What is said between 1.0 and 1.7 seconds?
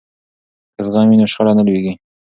وي نو شخړه نه